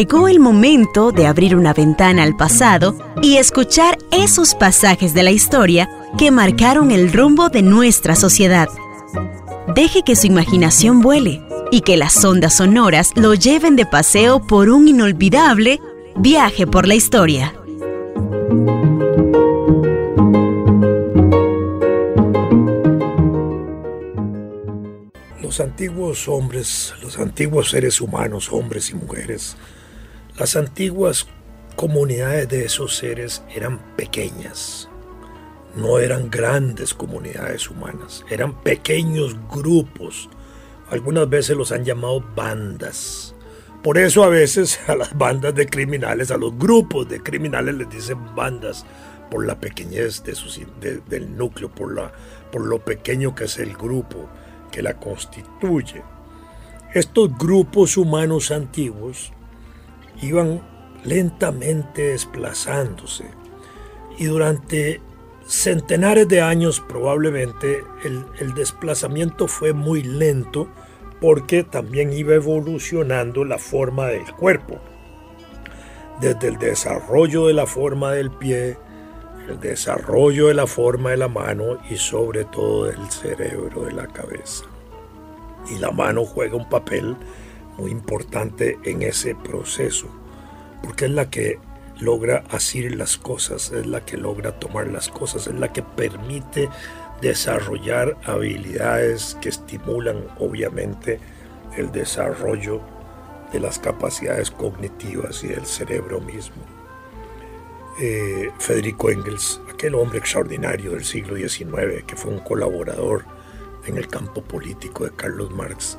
llegó 0.00 0.28
el 0.28 0.40
momento 0.40 1.12
de 1.12 1.26
abrir 1.26 1.54
una 1.54 1.74
ventana 1.74 2.22
al 2.22 2.34
pasado 2.34 2.96
y 3.20 3.36
escuchar 3.36 3.98
esos 4.10 4.54
pasajes 4.54 5.12
de 5.12 5.22
la 5.22 5.30
historia 5.30 5.90
que 6.16 6.30
marcaron 6.30 6.90
el 6.90 7.12
rumbo 7.12 7.50
de 7.50 7.60
nuestra 7.60 8.16
sociedad. 8.16 8.70
Deje 9.74 10.00
que 10.02 10.16
su 10.16 10.26
imaginación 10.26 11.02
vuele 11.02 11.42
y 11.70 11.82
que 11.82 11.98
las 11.98 12.24
ondas 12.24 12.56
sonoras 12.56 13.12
lo 13.14 13.34
lleven 13.34 13.76
de 13.76 13.84
paseo 13.84 14.40
por 14.46 14.70
un 14.70 14.88
inolvidable 14.88 15.80
viaje 16.16 16.66
por 16.66 16.88
la 16.88 16.94
historia. 16.94 17.54
Los 25.42 25.60
antiguos 25.60 26.26
hombres, 26.26 26.94
los 27.02 27.18
antiguos 27.18 27.68
seres 27.68 28.00
humanos, 28.00 28.48
hombres 28.50 28.88
y 28.88 28.94
mujeres, 28.94 29.58
las 30.40 30.56
antiguas 30.56 31.26
comunidades 31.76 32.48
de 32.48 32.64
esos 32.64 32.96
seres 32.96 33.44
eran 33.54 33.78
pequeñas, 33.94 34.88
no 35.76 35.98
eran 35.98 36.30
grandes 36.30 36.94
comunidades 36.94 37.68
humanas, 37.68 38.24
eran 38.30 38.58
pequeños 38.62 39.36
grupos. 39.50 40.30
Algunas 40.88 41.28
veces 41.28 41.58
los 41.58 41.72
han 41.72 41.84
llamado 41.84 42.24
bandas. 42.34 43.34
Por 43.82 43.98
eso 43.98 44.24
a 44.24 44.30
veces 44.30 44.80
a 44.88 44.96
las 44.96 45.14
bandas 45.14 45.54
de 45.54 45.66
criminales, 45.66 46.30
a 46.30 46.38
los 46.38 46.56
grupos 46.56 47.06
de 47.06 47.22
criminales 47.22 47.74
les 47.74 47.90
dicen 47.90 48.34
bandas 48.34 48.86
por 49.30 49.44
la 49.44 49.60
pequeñez 49.60 50.24
de 50.24 51.02
del 51.06 51.36
núcleo, 51.36 51.68
por, 51.68 51.94
la, 51.94 52.12
por 52.50 52.64
lo 52.64 52.82
pequeño 52.82 53.34
que 53.34 53.44
es 53.44 53.58
el 53.58 53.74
grupo 53.74 54.26
que 54.72 54.80
la 54.80 54.94
constituye. 54.94 56.02
Estos 56.94 57.36
grupos 57.36 57.98
humanos 57.98 58.50
antiguos 58.50 59.34
iban 60.22 60.60
lentamente 61.04 62.10
desplazándose 62.10 63.24
y 64.18 64.26
durante 64.26 65.00
centenares 65.46 66.28
de 66.28 66.42
años 66.42 66.80
probablemente 66.80 67.82
el, 68.04 68.54
desplazamiento 68.54 69.48
fue 69.48 69.72
muy 69.72 70.02
lento 70.02 70.68
porque 71.20 71.64
también 71.64 72.12
iba 72.12 72.34
evolucionando 72.34 73.44
la 73.44 73.58
forma 73.58 74.06
del 74.06 74.30
cuerpo, 74.32 74.78
desde 76.20 76.48
el 76.48 76.58
desarrollo 76.58 77.46
de 77.46 77.54
la 77.54 77.66
forma 77.66 78.12
del 78.12 78.30
pie, 78.30 78.78
el 79.48 79.58
desarrollo 79.58 80.48
de 80.48 80.54
la 80.54 80.66
forma 80.66 81.10
de 81.10 81.16
la 81.16 81.28
mano 81.28 81.78
y 81.90 81.96
sobre 81.96 82.44
todo 82.44 82.84
del 82.84 83.10
cerebro 83.10 83.84
de 83.84 83.92
la 83.92 84.06
cabeza. 84.06 84.64
Y 85.70 85.78
la 85.78 85.90
mano 85.90 86.24
juega 86.24 86.56
un 86.56 86.68
papel 86.68 87.16
importante 87.88 88.78
en 88.84 89.02
ese 89.02 89.34
proceso, 89.34 90.08
porque 90.82 91.06
es 91.06 91.10
la 91.10 91.30
que 91.30 91.58
logra 92.00 92.44
asir 92.50 92.94
las 92.96 93.16
cosas, 93.16 93.72
es 93.72 93.86
la 93.86 94.04
que 94.04 94.16
logra 94.16 94.58
tomar 94.58 94.88
las 94.88 95.08
cosas, 95.08 95.46
es 95.46 95.54
la 95.54 95.72
que 95.72 95.82
permite 95.82 96.68
desarrollar 97.20 98.16
habilidades 98.24 99.36
que 99.40 99.50
estimulan 99.50 100.24
obviamente 100.38 101.20
el 101.76 101.92
desarrollo 101.92 102.80
de 103.52 103.60
las 103.60 103.78
capacidades 103.78 104.50
cognitivas 104.50 105.44
y 105.44 105.48
del 105.48 105.66
cerebro 105.66 106.20
mismo. 106.20 106.62
Eh, 108.00 108.50
Federico 108.58 109.10
Engels, 109.10 109.60
aquel 109.70 109.94
hombre 109.94 110.18
extraordinario 110.18 110.92
del 110.92 111.04
siglo 111.04 111.36
XIX 111.36 112.02
que 112.06 112.16
fue 112.16 112.32
un 112.32 112.40
colaborador 112.40 113.24
en 113.84 113.98
el 113.98 114.08
campo 114.08 114.42
político 114.42 115.04
de 115.04 115.10
Carlos 115.10 115.50
Marx, 115.50 115.98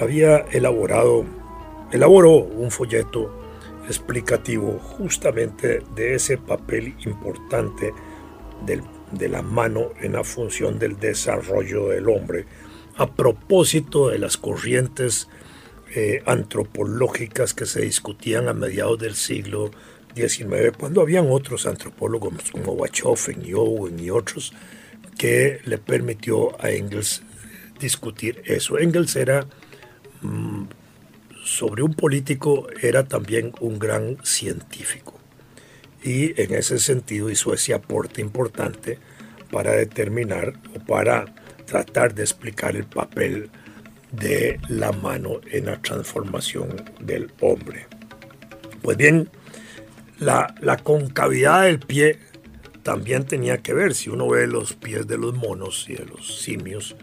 había 0.00 0.38
elaborado, 0.52 1.24
elaboró 1.92 2.36
un 2.36 2.70
folleto 2.70 3.42
explicativo 3.88 4.78
justamente 4.78 5.82
de 5.94 6.14
ese 6.14 6.38
papel 6.38 6.94
importante 7.04 7.92
de 8.64 9.28
la 9.28 9.42
mano 9.42 9.90
en 10.00 10.12
la 10.12 10.24
función 10.24 10.78
del 10.78 10.98
desarrollo 10.98 11.88
del 11.88 12.08
hombre, 12.08 12.46
a 12.96 13.14
propósito 13.14 14.08
de 14.08 14.18
las 14.18 14.36
corrientes 14.36 15.28
eh, 15.94 16.22
antropológicas 16.26 17.54
que 17.54 17.66
se 17.66 17.82
discutían 17.82 18.48
a 18.48 18.54
mediados 18.54 18.98
del 18.98 19.14
siglo 19.14 19.70
XIX, 20.14 20.76
cuando 20.76 21.00
habían 21.00 21.26
otros 21.30 21.66
antropólogos 21.66 22.50
como 22.50 22.72
Wachofen 22.72 23.44
y 23.44 23.52
Owen 23.54 24.00
y 24.00 24.10
otros, 24.10 24.52
que 25.18 25.60
le 25.64 25.78
permitió 25.78 26.60
a 26.62 26.70
Engels 26.70 27.22
discutir 27.78 28.42
eso. 28.46 28.78
Engels 28.78 29.14
era 29.16 29.46
sobre 31.44 31.82
un 31.82 31.94
político 31.94 32.66
era 32.80 33.04
también 33.04 33.52
un 33.60 33.78
gran 33.78 34.18
científico 34.24 35.14
y 36.04 36.38
en 36.40 36.54
ese 36.54 36.78
sentido 36.78 37.30
hizo 37.30 37.54
ese 37.54 37.72
aporte 37.72 38.20
importante 38.20 38.98
para 39.50 39.72
determinar 39.72 40.52
o 40.74 40.84
para 40.84 41.34
tratar 41.64 42.14
de 42.14 42.22
explicar 42.22 42.76
el 42.76 42.84
papel 42.84 43.50
de 44.12 44.60
la 44.68 44.92
mano 44.92 45.40
en 45.50 45.66
la 45.66 45.80
transformación 45.80 46.84
del 47.00 47.32
hombre. 47.40 47.86
Pues 48.82 48.96
bien, 48.98 49.30
la, 50.18 50.54
la, 50.60 50.76
concavidad 50.76 51.64
del 51.64 51.80
pie 51.80 52.18
también 52.82 53.24
tenía 53.24 53.58
que 53.58 53.72
ver, 53.72 53.94
si 53.94 54.10
uno 54.10 54.28
ve 54.28 54.46
los 54.46 54.74
pies 54.74 55.06
de 55.06 55.16
los 55.16 55.34
monos 55.34 55.86
y 55.88 55.94
de 55.94 56.04
los 56.04 56.40
simios, 56.42 56.94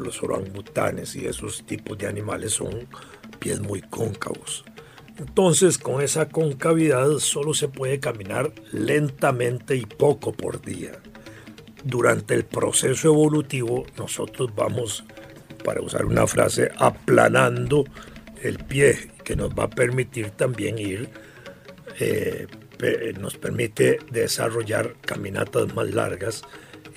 los 0.00 0.22
orangutanes 0.22 1.16
y 1.16 1.26
esos 1.26 1.64
tipos 1.66 1.98
de 1.98 2.06
animales 2.06 2.52
son 2.54 2.88
pies 3.38 3.60
muy 3.60 3.82
cóncavos. 3.82 4.64
Entonces, 5.18 5.78
con 5.78 6.02
esa 6.02 6.28
concavidad 6.28 7.18
solo 7.18 7.54
se 7.54 7.68
puede 7.68 8.00
caminar 8.00 8.52
lentamente 8.72 9.76
y 9.76 9.86
poco 9.86 10.32
por 10.32 10.60
día. 10.60 10.92
Durante 11.84 12.34
el 12.34 12.44
proceso 12.44 13.08
evolutivo, 13.08 13.86
nosotros 13.96 14.50
vamos, 14.54 15.04
para 15.64 15.80
usar 15.80 16.04
una 16.04 16.26
frase, 16.26 16.70
aplanando 16.76 17.84
el 18.42 18.58
pie, 18.58 19.10
que 19.24 19.36
nos 19.36 19.50
va 19.50 19.64
a 19.64 19.70
permitir 19.70 20.30
también 20.30 20.78
ir, 20.78 21.08
eh, 21.98 22.46
nos 23.18 23.38
permite 23.38 23.98
desarrollar 24.10 24.96
caminatas 25.00 25.74
más 25.74 25.94
largas 25.94 26.42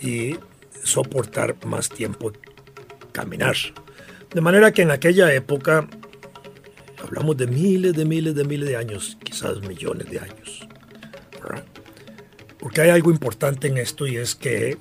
y 0.01 0.35
soportar 0.83 1.55
más 1.65 1.89
tiempo 1.89 2.33
caminar. 3.19 3.55
De 4.33 4.41
manera 4.41 4.71
que 4.71 4.83
en 4.83 4.91
aquella 4.91 5.33
época, 5.33 5.87
hablamos 7.03 7.35
de 7.37 7.47
miles 7.47 7.93
de 7.93 8.05
miles 8.05 8.33
de 8.35 8.45
miles 8.45 8.69
de 8.69 8.77
años, 8.77 9.17
quizás 9.23 9.59
millones 9.61 10.09
de 10.09 10.19
años. 10.19 10.67
Porque 12.59 12.81
hay 12.81 12.89
algo 12.89 13.11
importante 13.11 13.67
en 13.67 13.77
esto 13.77 14.05
y 14.05 14.17
es 14.17 14.35
que 14.35 14.77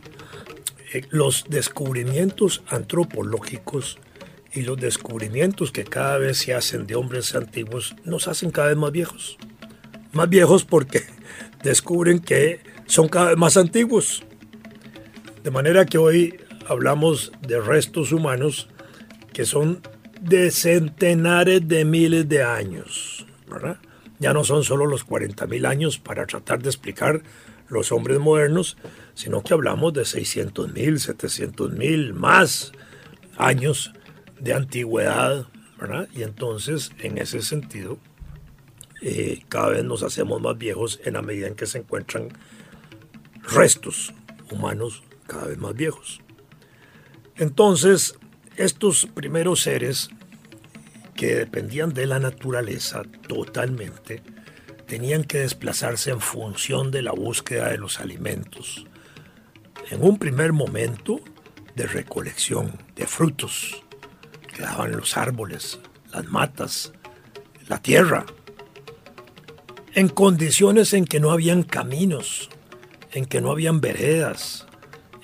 eh, 0.92 1.02
los 1.10 1.44
descubrimientos 1.48 2.62
antropológicos 2.68 3.98
y 4.52 4.62
los 4.62 4.76
descubrimientos 4.78 5.70
que 5.70 5.84
cada 5.84 6.18
vez 6.18 6.38
se 6.38 6.54
hacen 6.54 6.86
de 6.86 6.96
hombres 6.96 7.34
antiguos 7.34 7.94
nos 8.04 8.26
hacen 8.28 8.50
cada 8.50 8.68
vez 8.68 8.76
más 8.76 8.92
viejos. 8.92 9.38
Más 10.12 10.28
viejos 10.28 10.64
porque 10.64 11.04
descubren 11.62 12.18
que 12.18 12.60
son 12.86 13.08
cada 13.08 13.28
vez 13.28 13.36
más 13.36 13.56
antiguos. 13.56 14.24
De 15.44 15.50
manera 15.50 15.86
que 15.86 15.98
hoy 15.98 16.38
hablamos 16.68 17.32
de 17.40 17.60
restos 17.60 18.12
humanos 18.12 18.68
que 19.32 19.44
son 19.44 19.80
de 20.20 20.50
centenares 20.50 21.66
de 21.66 21.84
miles 21.84 22.28
de 22.28 22.42
años. 22.42 23.26
Ya 24.18 24.32
no 24.32 24.44
son 24.44 24.64
solo 24.64 24.86
los 24.86 25.06
40.000 25.06 25.66
años 25.66 25.98
para 25.98 26.26
tratar 26.26 26.60
de 26.60 26.68
explicar 26.68 27.22
los 27.68 27.92
hombres 27.92 28.18
modernos, 28.18 28.76
sino 29.14 29.42
que 29.42 29.54
hablamos 29.54 29.92
de 29.92 30.02
600.000, 30.02 30.72
700.000 30.74 32.12
más 32.12 32.72
años 33.36 33.92
de 34.40 34.54
antigüedad. 34.54 35.46
Y 36.12 36.22
entonces, 36.22 36.90
en 36.98 37.18
ese 37.18 37.40
sentido, 37.42 37.98
eh, 39.00 39.42
cada 39.48 39.68
vez 39.68 39.84
nos 39.84 40.02
hacemos 40.02 40.40
más 40.42 40.58
viejos 40.58 41.00
en 41.04 41.14
la 41.14 41.22
medida 41.22 41.46
en 41.46 41.54
que 41.54 41.66
se 41.66 41.78
encuentran 41.78 42.28
restos 43.44 44.12
humanos 44.50 45.04
cada 45.26 45.46
vez 45.46 45.58
más 45.58 45.74
viejos. 45.74 46.20
Entonces, 47.38 48.16
estos 48.56 49.06
primeros 49.06 49.62
seres 49.62 50.10
que 51.14 51.36
dependían 51.36 51.94
de 51.94 52.06
la 52.06 52.18
naturaleza 52.18 53.02
totalmente, 53.26 54.22
tenían 54.86 55.24
que 55.24 55.38
desplazarse 55.38 56.10
en 56.10 56.20
función 56.20 56.90
de 56.90 57.02
la 57.02 57.12
búsqueda 57.12 57.68
de 57.68 57.78
los 57.78 58.00
alimentos. 58.00 58.86
En 59.90 60.02
un 60.02 60.18
primer 60.18 60.52
momento 60.52 61.20
de 61.76 61.86
recolección 61.86 62.72
de 62.96 63.06
frutos 63.06 63.84
que 64.52 64.62
daban 64.62 64.96
los 64.96 65.16
árboles, 65.16 65.78
las 66.12 66.26
matas, 66.26 66.92
la 67.68 67.80
tierra, 67.80 68.26
en 69.94 70.08
condiciones 70.08 70.92
en 70.92 71.04
que 71.04 71.20
no 71.20 71.30
habían 71.30 71.62
caminos, 71.62 72.48
en 73.12 73.26
que 73.26 73.40
no 73.40 73.50
habían 73.50 73.80
veredas, 73.80 74.66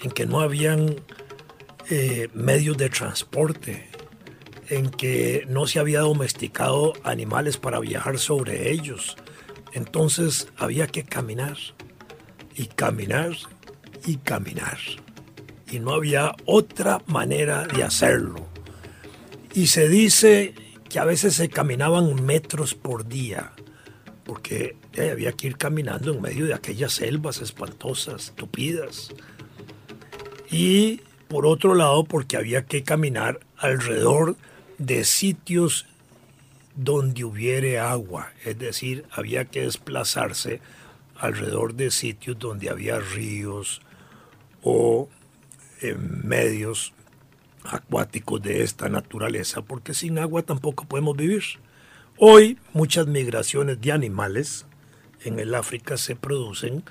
en 0.03 0.11
que 0.11 0.27
no 0.27 0.41
habían 0.41 0.97
eh, 1.91 2.29
medios 2.33 2.77
de 2.77 2.89
transporte, 2.89 3.89
en 4.69 4.91
que 4.91 5.45
no 5.49 5.67
se 5.67 5.79
había 5.79 6.01
domesticado 6.01 6.95
animales 7.03 7.59
para 7.59 7.81
viajar 7.81 8.19
sobre 8.19 8.71
ellos. 8.71 9.17
Entonces 9.73 10.49
había 10.57 10.87
que 10.87 11.05
caminar 11.05 11.57
y 12.55 12.67
caminar 12.67 13.33
y 14.07 14.17
caminar. 14.17 14.79
Y 15.71 15.81
no 15.81 15.93
había 15.93 16.35
otra 16.47 17.03
manera 17.07 17.67
de 17.67 17.83
hacerlo. 17.83 18.47
Y 19.53 19.67
se 19.67 19.89
dice 19.89 20.55
que 20.89 20.99
a 20.99 21.05
veces 21.05 21.35
se 21.35 21.49
caminaban 21.49 22.25
metros 22.25 22.75
por 22.75 23.07
día, 23.07 23.53
porque 24.25 24.77
había 24.97 25.33
que 25.33 25.49
ir 25.49 25.57
caminando 25.57 26.13
en 26.13 26.23
medio 26.23 26.47
de 26.47 26.55
aquellas 26.55 26.95
selvas 26.95 27.41
espantosas, 27.41 28.33
tupidas. 28.37 29.13
Y 30.51 31.01
por 31.35 31.47
otro 31.47 31.75
lado, 31.75 32.05
porque 32.05 32.37
había 32.37 32.65
que 32.65 32.85
caminar 32.85 33.41
alrededor 33.57 34.37
de 34.79 35.03
sitios 35.03 35.85
donde 36.77 37.25
hubiere 37.25 37.81
agua, 37.81 38.31
es 38.45 38.57
decir, 38.57 39.05
había 39.11 39.45
que 39.45 39.63
desplazarse 39.63 40.61
alrededor 41.17 41.75
de 41.75 41.91
sitios 41.91 42.39
donde 42.39 42.71
había 42.71 43.01
ríos 43.01 43.83
o 44.63 45.09
eh, 45.83 45.97
medios 45.97 46.93
acuáticos 47.65 48.41
de 48.41 48.63
esta 48.63 48.89
naturaleza, 48.89 49.61
porque 49.61 49.93
sin 49.93 50.21
agua 50.21 50.45
tampoco 50.45 50.85
podemos 50.85 51.17
vivir. 51.17 51.43
Hoy 52.17 52.59
muchas 52.73 53.09
migraciones 53.09 53.81
de 53.81 53.91
animales 53.91 54.67
en 55.25 55.41
el 55.41 55.57
África 55.57 55.97
se 55.97 56.15
producen 56.15 56.85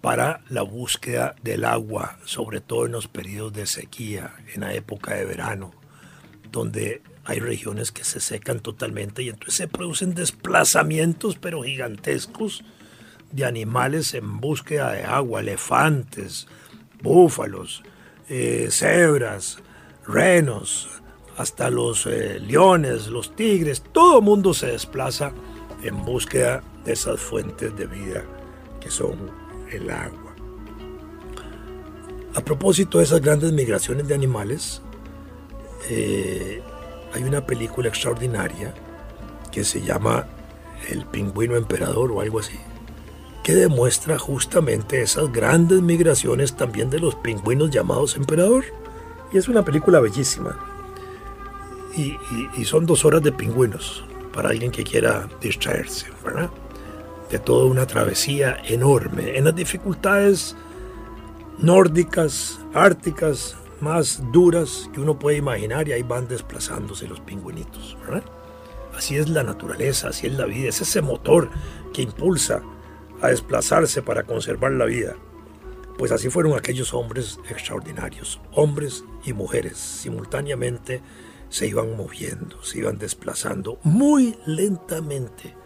para 0.00 0.40
la 0.48 0.62
búsqueda 0.62 1.34
del 1.42 1.64
agua, 1.64 2.18
sobre 2.24 2.60
todo 2.60 2.86
en 2.86 2.92
los 2.92 3.08
periodos 3.08 3.52
de 3.52 3.66
sequía, 3.66 4.34
en 4.54 4.62
la 4.62 4.74
época 4.74 5.14
de 5.14 5.24
verano, 5.24 5.72
donde 6.50 7.02
hay 7.24 7.38
regiones 7.38 7.92
que 7.92 8.04
se 8.04 8.20
secan 8.20 8.60
totalmente 8.60 9.22
y 9.22 9.28
entonces 9.28 9.54
se 9.54 9.68
producen 9.68 10.14
desplazamientos 10.14 11.36
pero 11.36 11.62
gigantescos 11.62 12.64
de 13.30 13.44
animales 13.44 14.14
en 14.14 14.40
búsqueda 14.40 14.92
de 14.92 15.04
agua, 15.04 15.40
elefantes, 15.40 16.48
búfalos, 17.02 17.82
eh, 18.28 18.68
cebras, 18.70 19.58
renos, 20.06 20.88
hasta 21.36 21.70
los 21.70 22.06
eh, 22.06 22.40
leones, 22.40 23.06
los 23.06 23.36
tigres, 23.36 23.82
todo 23.92 24.20
mundo 24.20 24.52
se 24.52 24.66
desplaza 24.66 25.32
en 25.82 26.04
búsqueda 26.04 26.62
de 26.84 26.92
esas 26.92 27.20
fuentes 27.20 27.76
de 27.76 27.86
vida 27.86 28.24
que 28.80 28.90
son 28.90 29.39
el 29.70 29.90
agua. 29.90 30.34
A 32.34 32.40
propósito 32.42 32.98
de 32.98 33.04
esas 33.04 33.20
grandes 33.20 33.52
migraciones 33.52 34.06
de 34.06 34.14
animales, 34.14 34.82
eh, 35.88 36.62
hay 37.12 37.22
una 37.24 37.44
película 37.44 37.88
extraordinaria 37.88 38.72
que 39.50 39.64
se 39.64 39.80
llama 39.80 40.26
El 40.88 41.04
pingüino 41.06 41.56
emperador 41.56 42.12
o 42.12 42.20
algo 42.20 42.38
así, 42.38 42.58
que 43.42 43.54
demuestra 43.54 44.18
justamente 44.18 45.02
esas 45.02 45.32
grandes 45.32 45.82
migraciones 45.82 46.54
también 46.56 46.90
de 46.90 47.00
los 47.00 47.16
pingüinos 47.16 47.70
llamados 47.70 48.16
emperador. 48.16 48.64
Y 49.32 49.38
es 49.38 49.48
una 49.48 49.64
película 49.64 50.00
bellísima. 50.00 50.58
Y, 51.96 52.16
son 52.64 52.86
dos 52.86 53.04
horas 53.04 53.22
de 53.22 53.32
pingüinos 53.32 54.04
para 54.32 54.50
alguien 54.50 54.70
que 54.70 54.84
quiera 54.84 55.28
distraerse, 55.40 56.06
¿verdad? 56.24 56.50
De 57.30 57.38
toda 57.38 57.66
una 57.66 57.86
travesía 57.86 58.56
enorme, 58.64 59.38
en 59.38 59.44
las 59.44 59.54
dificultades 59.54 60.56
nórdicas, 61.58 62.58
árticas, 62.74 63.56
más 63.80 64.22
duras 64.32 64.90
que 64.92 65.00
uno 65.00 65.18
puede 65.18 65.38
imaginar 65.38 65.88
y 65.88 65.92
ahí 65.92 66.02
van 66.02 66.28
desplazándose 66.28 67.08
los 67.08 67.20
pingüinitos. 67.20 67.96
Así 68.94 69.16
es 69.16 69.28
la 69.28 69.42
naturaleza, 69.42 70.08
así 70.08 70.26
es 70.26 70.34
la 70.34 70.44
vida, 70.44 70.68
es 70.68 70.80
ese 70.80 71.00
motor 71.02 71.50
que 71.92 72.02
impulsa 72.02 72.62
a 73.22 73.28
desplazarse 73.28 74.02
para 74.02 74.24
conservar 74.24 74.72
la 74.72 74.84
vida. 74.84 75.14
Pues 75.96 76.12
así 76.12 76.30
fueron 76.30 76.56
aquellos 76.56 76.94
hombres 76.94 77.38
extraordinarios, 77.48 78.40
hombres 78.52 79.04
y 79.24 79.32
mujeres, 79.32 79.76
simultáneamente 79.76 81.02
se 81.48 81.66
iban 81.66 81.96
moviendo, 81.96 82.62
se 82.62 82.78
iban 82.78 82.98
desplazando 82.98 83.78
muy 83.82 84.36
lentamente 84.46 85.59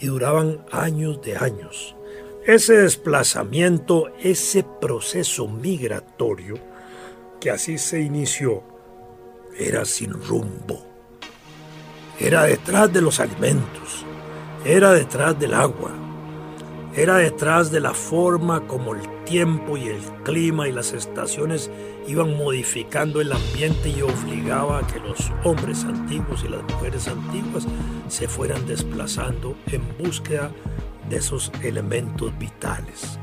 y 0.00 0.06
duraban 0.06 0.64
años 0.70 1.20
de 1.22 1.36
años. 1.36 1.96
Ese 2.46 2.74
desplazamiento, 2.74 4.08
ese 4.20 4.64
proceso 4.64 5.48
migratorio, 5.48 6.56
que 7.40 7.50
así 7.50 7.78
se 7.78 8.00
inició 8.00 8.62
era 9.58 9.84
sin 9.84 10.12
rumbo. 10.12 10.84
Era 12.18 12.44
detrás 12.44 12.92
de 12.92 13.00
los 13.00 13.20
alimentos, 13.20 14.04
era 14.64 14.92
detrás 14.92 15.38
del 15.38 15.54
agua, 15.54 15.90
era 16.94 17.16
detrás 17.16 17.70
de 17.70 17.80
la 17.80 17.92
forma 17.92 18.66
como 18.66 18.94
el 18.94 19.24
tiempo 19.24 19.76
y 19.76 19.88
el 19.88 20.00
clima 20.22 20.68
y 20.68 20.72
las 20.72 20.92
estaciones 20.92 21.70
iban 22.06 22.36
modificando 22.36 23.20
el 23.20 23.32
ambiente 23.32 23.88
y 23.88 24.02
obligaba 24.02 24.78
a 24.78 24.86
que 24.86 25.00
los 25.00 25.32
hombres 25.44 25.84
antiguos 25.84 26.44
y 26.44 26.48
las 26.48 26.62
mujeres 26.62 27.08
antiguas 27.08 27.66
se 28.08 28.28
fueran 28.28 28.66
desplazando 28.66 29.56
en 29.66 29.82
búsqueda 29.98 30.50
de 31.08 31.16
esos 31.16 31.50
elementos 31.62 32.36
vitales. 32.38 33.18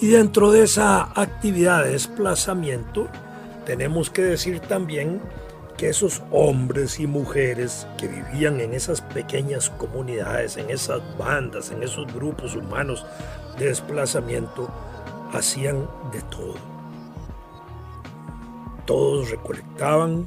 Y 0.00 0.08
dentro 0.08 0.52
de 0.52 0.62
esa 0.62 1.10
actividad 1.20 1.84
de 1.84 1.90
desplazamiento, 1.90 3.08
tenemos 3.66 4.10
que 4.10 4.22
decir 4.22 4.60
también 4.60 5.20
que 5.76 5.88
esos 5.88 6.22
hombres 6.30 6.98
y 6.98 7.06
mujeres 7.06 7.86
que 7.98 8.08
vivían 8.08 8.60
en 8.60 8.74
esas 8.74 9.00
pequeñas 9.00 9.70
comunidades, 9.70 10.56
en 10.56 10.70
esas 10.70 11.00
bandas, 11.16 11.70
en 11.70 11.82
esos 11.82 12.12
grupos 12.12 12.54
humanos 12.56 13.06
de 13.58 13.66
desplazamiento, 13.66 14.68
hacían 15.32 15.88
de 16.12 16.20
todo. 16.22 16.77
Todos 18.88 19.30
recolectaban 19.30 20.26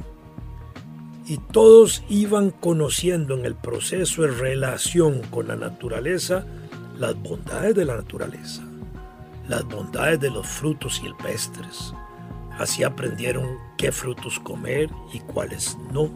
y 1.25 1.37
todos 1.51 2.01
iban 2.07 2.51
conociendo 2.51 3.37
en 3.37 3.45
el 3.45 3.55
proceso 3.55 4.21
de 4.21 4.29
relación 4.29 5.21
con 5.23 5.49
la 5.49 5.57
naturaleza 5.57 6.45
las 6.97 7.15
bondades 7.21 7.75
de 7.75 7.83
la 7.83 7.97
naturaleza 7.97 8.63
las 9.51 9.65
bondades 9.65 10.19
de 10.19 10.29
los 10.29 10.47
frutos 10.47 10.95
silvestres. 10.95 11.93
Así 12.57 12.83
aprendieron 12.83 13.57
qué 13.77 13.91
frutos 13.91 14.39
comer 14.39 14.89
y 15.13 15.19
cuáles 15.19 15.77
no, 15.91 16.09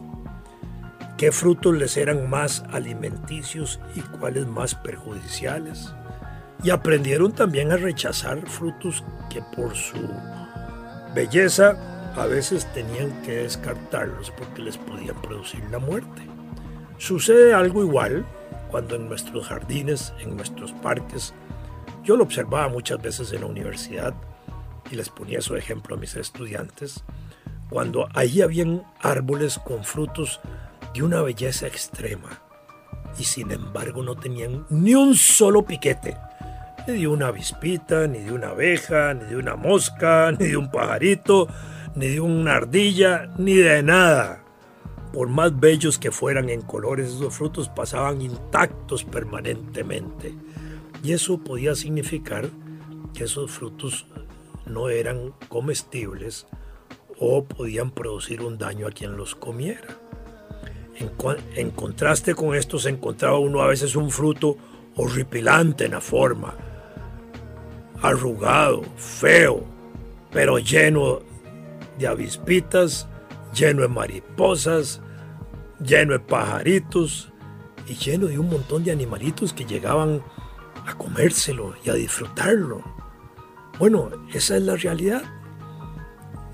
qué 1.18 1.32
frutos 1.32 1.76
les 1.76 1.98
eran 1.98 2.30
más 2.30 2.64
alimenticios 2.72 3.78
y 3.94 4.00
cuáles 4.00 4.46
más 4.46 4.74
perjudiciales. 4.74 5.92
Y 6.62 6.70
aprendieron 6.70 7.32
también 7.32 7.72
a 7.72 7.76
rechazar 7.76 8.40
frutos 8.46 9.04
que 9.28 9.42
por 9.54 9.74
su 9.74 10.08
belleza 11.14 11.95
a 12.16 12.26
veces 12.26 12.66
tenían 12.72 13.22
que 13.22 13.42
descartarlos 13.42 14.30
porque 14.30 14.62
les 14.62 14.78
podían 14.78 15.20
producir 15.20 15.62
la 15.70 15.78
muerte. 15.78 16.22
Sucede 16.98 17.52
algo 17.52 17.82
igual 17.82 18.24
cuando 18.70 18.96
en 18.96 19.08
nuestros 19.08 19.46
jardines, 19.46 20.14
en 20.20 20.36
nuestros 20.36 20.72
parques, 20.72 21.34
yo 22.02 22.16
lo 22.16 22.24
observaba 22.24 22.68
muchas 22.68 23.00
veces 23.00 23.32
en 23.32 23.42
la 23.42 23.46
universidad 23.46 24.14
y 24.90 24.96
les 24.96 25.10
ponía 25.10 25.40
su 25.40 25.56
ejemplo 25.56 25.96
a 25.96 25.98
mis 25.98 26.16
estudiantes, 26.16 27.04
cuando 27.68 28.08
ahí 28.14 28.40
habían 28.40 28.84
árboles 29.00 29.58
con 29.58 29.84
frutos 29.84 30.40
de 30.94 31.02
una 31.02 31.20
belleza 31.20 31.66
extrema 31.66 32.40
y 33.18 33.24
sin 33.24 33.50
embargo 33.50 34.02
no 34.02 34.14
tenían 34.14 34.66
ni 34.70 34.94
un 34.94 35.14
solo 35.14 35.64
piquete, 35.64 36.16
ni 36.86 37.00
de 37.00 37.08
una 37.08 37.28
avispita, 37.28 38.06
ni 38.06 38.20
de 38.20 38.32
una 38.32 38.48
abeja, 38.48 39.14
ni 39.14 39.24
de 39.24 39.36
una 39.36 39.56
mosca, 39.56 40.32
ni 40.32 40.46
de 40.46 40.56
un 40.56 40.70
pajarito, 40.70 41.48
ni 41.96 42.08
de 42.08 42.20
una 42.20 42.54
ardilla, 42.56 43.34
ni 43.38 43.54
de 43.54 43.82
nada. 43.82 44.44
Por 45.12 45.28
más 45.28 45.58
bellos 45.58 45.98
que 45.98 46.10
fueran 46.10 46.50
en 46.50 46.60
colores, 46.60 47.08
esos 47.08 47.34
frutos 47.34 47.68
pasaban 47.68 48.20
intactos 48.20 49.02
permanentemente. 49.02 50.34
Y 51.02 51.12
eso 51.12 51.38
podía 51.38 51.74
significar 51.74 52.48
que 53.14 53.24
esos 53.24 53.50
frutos 53.50 54.06
no 54.66 54.90
eran 54.90 55.32
comestibles 55.48 56.46
o 57.18 57.44
podían 57.44 57.90
producir 57.90 58.42
un 58.42 58.58
daño 58.58 58.86
a 58.86 58.90
quien 58.90 59.16
los 59.16 59.34
comiera. 59.34 59.96
En, 61.56 61.70
contraste 61.70 62.34
con 62.34 62.54
esto 62.54 62.78
se 62.78 62.90
encontraba 62.90 63.38
uno 63.38 63.60
a 63.60 63.66
veces 63.66 63.96
un 63.96 64.10
fruto 64.10 64.56
horripilante 64.96 65.84
en 65.86 65.92
la 65.92 66.00
forma, 66.00 66.54
arrugado, 68.00 68.82
feo, 68.96 69.62
pero 70.32 70.58
lleno 70.58 71.20
de 71.98 72.06
avispitas, 72.06 73.08
lleno 73.54 73.82
de 73.82 73.88
mariposas, 73.88 75.00
lleno 75.80 76.12
de 76.12 76.20
pajaritos 76.20 77.32
y 77.86 77.94
lleno 77.94 78.26
de 78.26 78.38
un 78.38 78.48
montón 78.48 78.84
de 78.84 78.92
animalitos 78.92 79.52
que 79.52 79.64
llegaban 79.64 80.22
a 80.86 80.94
comérselo 80.94 81.74
y 81.84 81.90
a 81.90 81.94
disfrutarlo. 81.94 82.82
Bueno, 83.78 84.10
esa 84.32 84.56
es 84.56 84.62
la 84.62 84.76
realidad. 84.76 85.22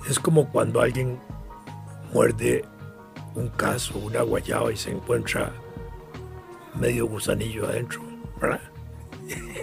Es 0.08 0.18
como 0.18 0.50
cuando 0.50 0.80
alguien 0.80 1.20
muerde 2.12 2.64
un 3.34 3.48
caso, 3.48 3.98
una 3.98 4.22
guayaba 4.22 4.72
y 4.72 4.76
se 4.76 4.90
encuentra 4.90 5.52
medio 6.74 7.06
gusanillo 7.06 7.66
adentro. 7.66 8.02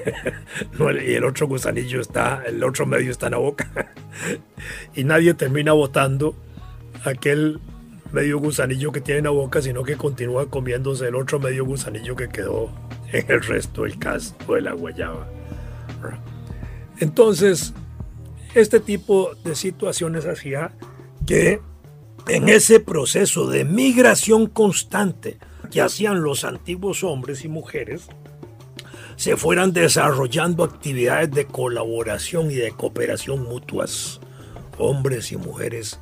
y 1.06 1.14
el 1.14 1.24
otro 1.24 1.48
gusanillo 1.48 2.02
está, 2.02 2.44
el 2.46 2.64
otro 2.64 2.86
medio 2.86 3.12
está 3.12 3.28
en 3.28 3.32
la 3.34 3.38
boca. 3.38 3.94
y 4.96 5.04
nadie 5.04 5.34
termina 5.34 5.74
botando 5.74 6.36
aquel 7.04 7.60
medio 8.12 8.40
gusanillo 8.40 8.92
que 8.92 9.02
tiene 9.02 9.20
en 9.20 9.24
la 9.26 9.30
boca, 9.32 9.62
sino 9.62 9.84
que 9.84 9.96
continúa 9.96 10.50
comiéndose 10.50 11.08
el 11.08 11.16
otro 11.16 11.40
medio 11.40 11.66
gusanillo 11.66 12.16
que 12.16 12.30
quedó 12.30 12.72
en 13.12 13.30
el 13.30 13.42
resto 13.42 13.84
del 13.84 13.98
caso 14.00 14.36
de 14.48 14.62
la 14.62 14.74
guayaba. 14.74 15.28
Entonces, 17.00 17.74
este 18.56 18.80
tipo 18.80 19.36
de 19.44 19.56
situaciones 19.56 20.26
hacía 20.26 20.72
que 21.26 21.62
en 22.28 22.50
ese 22.50 22.80
proceso 22.80 23.48
de 23.48 23.64
migración 23.64 24.48
constante 24.48 25.38
que 25.72 25.82
hacían 25.82 26.22
los 26.22 26.44
antiguos 26.44 27.04
hombres 27.04 27.46
y 27.46 27.48
mujeres, 27.48 28.08
se 29.20 29.36
fueran 29.36 29.74
desarrollando 29.74 30.64
actividades 30.64 31.30
de 31.32 31.46
colaboración 31.46 32.52
y 32.52 32.56
de 32.56 32.72
cooperación 32.72 33.44
mutuas. 33.44 34.22
Hombres 34.78 35.34
y 35.34 35.36
mujeres 35.36 36.00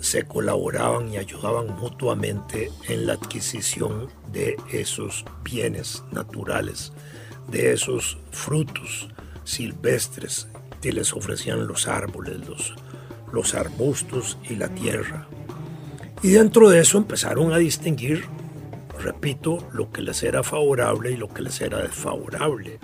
se 0.00 0.24
colaboraban 0.24 1.12
y 1.12 1.16
ayudaban 1.16 1.68
mutuamente 1.78 2.72
en 2.88 3.06
la 3.06 3.12
adquisición 3.12 4.08
de 4.32 4.56
esos 4.72 5.24
bienes 5.44 6.02
naturales, 6.10 6.92
de 7.52 7.72
esos 7.72 8.18
frutos 8.32 9.08
silvestres 9.44 10.48
que 10.82 10.92
les 10.92 11.12
ofrecían 11.12 11.68
los 11.68 11.86
árboles, 11.86 12.48
los, 12.48 12.74
los 13.32 13.54
arbustos 13.54 14.38
y 14.50 14.56
la 14.56 14.70
tierra. 14.70 15.28
Y 16.20 16.30
dentro 16.30 16.68
de 16.68 16.80
eso 16.80 16.98
empezaron 16.98 17.52
a 17.52 17.58
distinguir, 17.58 18.24
repito, 19.04 19.58
lo 19.72 19.92
que 19.92 20.02
les 20.02 20.22
era 20.22 20.42
favorable 20.42 21.12
y 21.12 21.16
lo 21.16 21.28
que 21.28 21.42
les 21.42 21.60
era 21.60 21.78
desfavorable. 21.78 22.80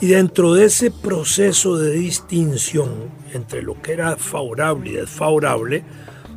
Y 0.00 0.06
dentro 0.06 0.54
de 0.54 0.66
ese 0.66 0.90
proceso 0.90 1.76
de 1.76 1.90
distinción 1.92 3.10
entre 3.32 3.62
lo 3.62 3.80
que 3.82 3.94
era 3.94 4.16
favorable 4.16 4.90
y 4.90 4.94
desfavorable, 4.94 5.84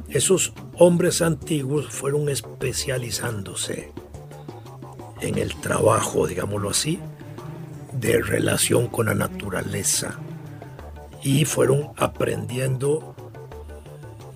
esos 0.09 0.53
hombres 0.77 1.21
antiguos 1.21 1.87
fueron 1.89 2.29
especializándose 2.29 3.91
en 5.21 5.37
el 5.37 5.53
trabajo, 5.61 6.25
digámoslo 6.25 6.71
así, 6.71 6.99
de 7.93 8.21
relación 8.21 8.87
con 8.87 9.07
la 9.07 9.13
naturaleza 9.13 10.19
y 11.21 11.45
fueron 11.45 11.89
aprendiendo 11.97 13.15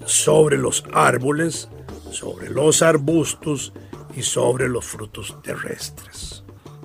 sobre 0.05 0.57
los 0.57 0.85
árboles, 0.93 1.69
sobre 2.11 2.49
los 2.49 2.81
arbustos 2.83 3.73
y 4.15 4.23
sobre 4.23 4.69
los 4.69 4.85
frutos 4.85 5.37
terrestres. 5.43 6.43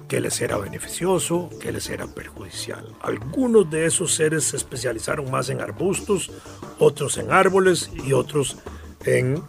¿Qué 0.09 0.21
les 0.21 0.41
era 0.41 0.59
beneficioso? 0.59 1.49
¿Qué 1.61 1.71
les 1.71 1.89
era 1.89 2.07
perjudicial? 2.09 2.97
Algunos 3.01 3.71
de 3.71 3.87
esos 3.87 4.15
seres 4.15 4.45
se 4.45 4.57
especializaron 4.57 5.31
más 5.31 5.51
en 5.51 5.61
arbustos, 5.61 6.33
otros 6.79 7.17
en 7.19 7.31
árboles 7.31 7.91
y 8.05 8.13
otros 8.13 8.57
en 9.05 9.43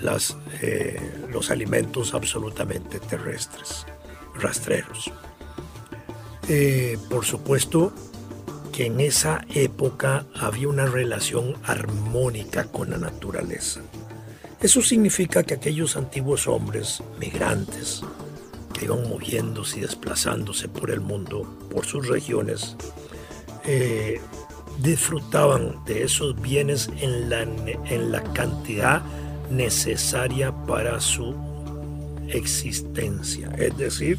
las, 0.00 0.36
eh, 0.62 1.26
los 1.30 1.50
alimentos 1.50 2.14
absolutamente 2.14 2.98
terrestres, 2.98 3.84
rastreros. 4.34 5.12
Eh, 6.48 6.96
por 7.10 7.26
supuesto, 7.26 7.92
en 8.78 9.00
esa 9.00 9.44
época 9.54 10.26
había 10.34 10.68
una 10.68 10.86
relación 10.86 11.56
armónica 11.64 12.70
con 12.70 12.90
la 12.90 12.98
naturaleza. 12.98 13.80
Eso 14.60 14.82
significa 14.82 15.44
que 15.44 15.54
aquellos 15.54 15.96
antiguos 15.96 16.48
hombres 16.48 17.02
migrantes 17.20 18.02
que 18.72 18.86
iban 18.86 19.08
moviéndose 19.08 19.78
y 19.78 19.82
desplazándose 19.82 20.68
por 20.68 20.90
el 20.90 21.00
mundo, 21.00 21.68
por 21.70 21.86
sus 21.86 22.08
regiones, 22.08 22.76
eh, 23.64 24.20
disfrutaban 24.82 25.84
de 25.84 26.02
esos 26.04 26.40
bienes 26.40 26.90
en 27.00 27.30
la, 27.30 27.42
en 27.42 28.12
la 28.12 28.22
cantidad 28.32 29.02
necesaria 29.50 30.52
para 30.66 31.00
su 31.00 31.34
existencia. 32.28 33.50
Es 33.58 33.76
decir, 33.76 34.18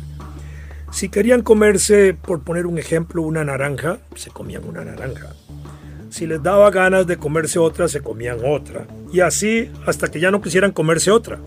si 0.91 1.10
querían 1.10 1.41
comerse, 1.41 2.13
por 2.13 2.43
poner 2.43 2.65
un 2.65 2.77
ejemplo, 2.79 3.22
una 3.22 3.43
naranja, 3.43 4.00
se 4.15 4.31
comían 4.31 4.65
una 4.65 4.84
naranja. 4.84 5.36
Si 6.10 6.25
les 6.25 6.42
daba 6.42 6.72
ganas 6.72 7.06
de 7.06 7.18
comerse 7.18 7.60
otra, 7.60 7.88
se 7.88 8.01
comían 8.01 8.39
otra. 8.44 8.88
Y 9.13 9.20
así 9.20 9.72
hasta 9.86 10.10
que 10.10 10.20
ya 10.20 10.32
no 10.32 10.42
quisieran 10.42 10.72
comerse 10.72 11.12
otra. 11.12 11.39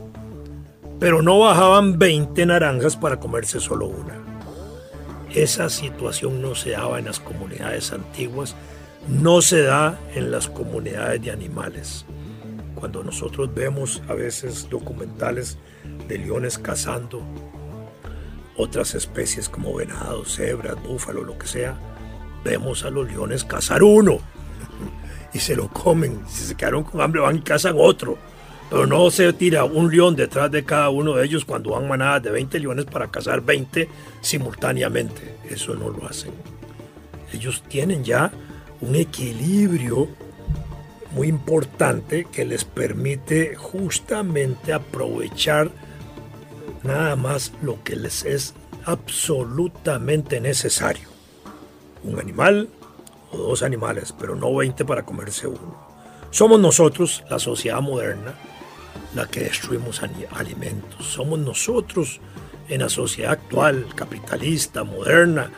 Pero 1.01 1.21
no 1.21 1.41
bajaban 1.41 1.99
20 1.99 2.47
naranjas 2.47 2.97
para 2.97 3.19
comerse 3.19 3.59
solo 3.59 3.89
una. 3.89 4.15
Esa 5.35 5.69
situación 5.69 6.41
no 6.41 6.55
se 6.55 6.71
daba 6.71 7.01
en 7.01 7.07
las 7.07 7.19
comunidades 7.19 7.93
antiguas, 7.93 8.55
no 9.09 9.43
se 9.43 9.63
da 9.63 9.99
en 10.15 10.31
las 10.31 10.47
comunidades 10.47 11.21
de 11.23 11.33
animales. 11.33 12.07
Cuando 12.77 13.03
nosotros 13.03 13.53
vemos 13.53 14.01
a 14.09 14.15
veces 14.15 14.69
documentales 14.71 15.59
de 16.07 16.19
leones 16.19 16.59
cazando 16.59 17.23
otras 18.57 18.95
especies 18.95 19.49
como 19.49 19.75
venados, 19.75 20.37
cebras, 20.37 20.81
búfalos, 20.83 21.27
lo 21.27 21.37
que 21.37 21.49
sea, 21.49 21.77
vemos 22.45 22.85
a 22.85 22.91
los 22.91 23.11
leones 23.11 23.45
cazar 23.45 23.83
uno 23.83 24.21
y 25.33 25.39
se 25.39 25.57
lo 25.57 25.69
comen. 25.69 26.21
Si 26.29 26.45
se 26.45 26.55
quedaron 26.55 26.85
con 26.85 27.01
hambre 27.01 27.21
van 27.21 27.37
y 27.37 27.41
cazan 27.41 27.77
otro. 27.79 28.19
Pero 28.71 28.87
no 28.87 29.11
se 29.11 29.33
tira 29.35 29.65
un 29.65 29.95
león 29.95 30.17
detrás 30.17 30.51
de 30.51 30.65
cada 30.65 30.89
uno 30.89 31.15
de 31.15 31.27
ellos 31.27 31.45
cuando 31.45 31.73
van 31.73 31.87
manadas 31.87 32.23
de 32.23 32.31
20 32.31 32.59
leones 32.59 32.85
para 32.87 33.11
cazar 33.11 33.43
20 33.43 33.89
simultáneamente. 34.23 35.37
Eso 35.49 35.75
no 35.75 35.91
lo 35.91 36.07
hacen. 36.07 36.33
Ellos 37.33 37.63
tienen 37.69 38.03
ya 38.03 38.33
un 38.81 38.95
equilibrio 38.95 40.09
muy 41.15 41.29
importante 41.29 42.27
que 42.33 42.45
les 42.45 42.65
permite 42.65 43.57
justamente 43.57 44.73
aprovechar 44.73 45.71
nada 46.83 47.17
más 47.17 47.53
lo 47.63 47.83
que 47.83 47.97
les 47.97 48.25
es 48.25 48.55
absolutamente 48.85 50.41
necesario. 50.41 51.09
Un 52.05 52.19
animal 52.19 52.69
dos 53.39 53.63
animales, 53.63 54.15
pero 54.19 54.35
no 54.35 54.55
20 54.55 54.85
para 54.85 55.05
comerse 55.05 55.47
uno. 55.47 55.87
Somos 56.31 56.61
nosotros, 56.61 57.25
la 57.29 57.39
sociedad 57.39 57.81
moderna, 57.81 58.35
la 59.15 59.27
que 59.27 59.41
destruimos 59.41 60.03
alimentos. 60.31 61.07
Somos 61.07 61.39
nosotros 61.39 62.21
en 62.69 62.81
la 62.81 62.89
sociedad 62.89 63.33
actual, 63.33 63.87
capitalista, 63.95 64.85
moderna, 64.85 65.51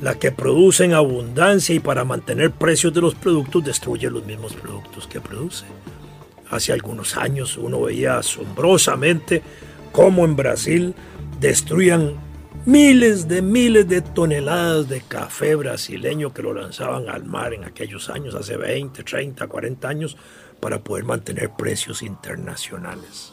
la 0.00 0.14
que 0.14 0.30
produce 0.30 0.84
en 0.84 0.92
abundancia 0.92 1.74
y 1.74 1.80
para 1.80 2.04
mantener 2.04 2.52
precios 2.52 2.92
de 2.92 3.00
los 3.00 3.14
productos 3.14 3.64
destruye 3.64 4.10
los 4.10 4.24
mismos 4.24 4.54
productos 4.54 5.06
que 5.06 5.20
produce. 5.20 5.64
Hace 6.50 6.72
algunos 6.72 7.16
años 7.16 7.56
uno 7.56 7.82
veía 7.82 8.18
asombrosamente 8.18 9.42
como 9.92 10.24
en 10.24 10.36
Brasil 10.36 10.94
destruían 11.40 12.14
miles 12.66 13.28
de 13.28 13.42
miles 13.42 13.88
de 13.88 14.02
toneladas 14.02 14.88
de 14.88 15.00
café 15.00 15.54
brasileño 15.54 16.32
que 16.32 16.42
lo 16.42 16.54
lanzaban 16.54 17.08
al 17.08 17.24
mar 17.24 17.54
en 17.54 17.64
aquellos 17.64 18.08
años, 18.10 18.34
hace 18.34 18.56
20, 18.56 19.02
30, 19.02 19.46
40 19.46 19.88
años, 19.88 20.16
para 20.60 20.80
poder 20.80 21.04
mantener 21.04 21.50
precios 21.56 22.02
internacionales. 22.02 23.32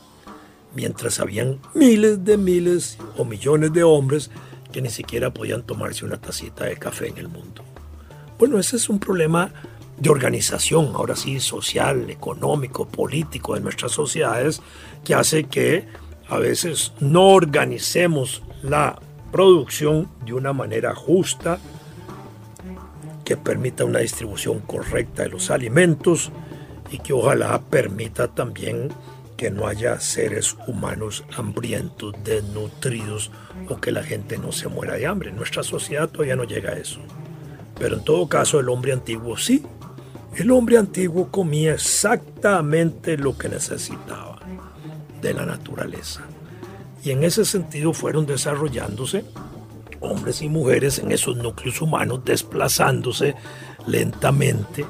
Mientras 0.76 1.20
habían 1.20 1.60
miles 1.74 2.24
de 2.24 2.38
miles 2.38 2.98
o 3.18 3.26
millones 3.26 3.74
de 3.74 3.84
hombres 3.84 4.30
que 4.72 4.82
ni 4.82 4.90
siquiera 4.90 5.34
podían 5.34 5.64
tomarse 5.64 6.06
una 6.06 6.20
tacita 6.20 6.66
de 6.66 6.78
café 6.78 7.08
en 7.08 7.18
el 7.18 7.30
mundo. 7.30 7.64
Bueno, 8.38 8.60
ese 8.60 8.76
es 8.76 8.90
un 8.90 9.00
problema 9.00 9.52
de 9.98 10.10
organización, 10.10 10.92
ahora 10.94 11.16
sí, 11.16 11.40
social, 11.40 12.10
económico, 12.10 12.86
político 12.86 13.56
de 13.56 13.62
nuestras 13.62 13.94
sociedades, 13.94 14.62
que 15.06 15.16
hace 15.16 15.46
que 15.46 15.88
a 16.30 16.38
veces 16.38 16.94
no 17.00 17.30
organicemos 17.30 18.42
la 18.64 19.00
producción 19.32 20.10
de 20.26 20.34
una 20.34 20.54
manera 20.54 20.96
justa 20.96 21.60
que 23.24 23.38
permita 23.38 23.86
una 23.86 24.00
distribución 24.00 24.60
correcta 24.60 25.24
de 25.24 25.30
los 25.30 25.50
alimentos 25.50 26.32
y 26.92 27.00
que 27.00 27.14
ojalá 27.14 27.60
permita 27.62 28.28
también 28.28 28.90
que 29.36 29.52
no 29.52 29.68
haya 29.68 30.00
seres 30.00 30.56
humanos 30.68 31.26
hambrientos, 31.36 32.14
desnutridos 32.24 33.32
o 33.68 33.82
que 33.82 33.92
la 33.92 34.04
gente 34.04 34.38
no 34.38 34.52
se 34.52 34.70
muera 34.70 34.94
de 34.94 35.08
hambre. 35.08 35.32
Nuestra 35.32 35.64
sociedad 35.64 36.08
todavía 36.08 36.36
no 36.36 36.46
llega 36.46 36.72
a 36.72 36.78
eso. 36.78 37.00
Pero 37.78 37.98
en 37.98 38.04
todo 38.04 38.30
caso 38.30 38.60
el 38.60 38.70
hombre 38.70 38.94
antiguo 38.94 39.36
sí. 39.36 39.64
El 40.38 40.52
hombre 40.52 40.78
antiguo 40.78 41.30
comía 41.30 41.74
exactamente 41.74 43.18
lo 43.18 43.38
que 43.38 43.50
necesitaba 43.50 44.35
de 45.28 45.34
la 45.34 45.46
naturaleza. 45.46 46.22
Y 47.04 47.12
en 47.12 47.24
ese 47.24 47.46
sentido 47.46 47.94
fueron 47.94 48.26
desarrollándose 48.26 49.26
hombres 50.00 50.42
y 50.42 50.50
mujeres 50.50 51.00
en 51.00 51.12
esos 51.12 51.36
núcleos 51.38 51.82
humanos 51.82 52.22
desplazándose 52.24 53.36
lentamente 53.88 54.86